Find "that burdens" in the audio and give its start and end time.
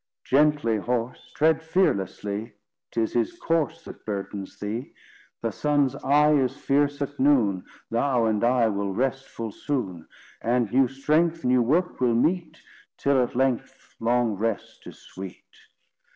3.83-4.59